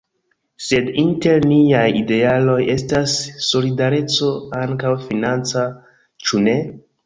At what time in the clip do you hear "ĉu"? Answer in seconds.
6.27-6.47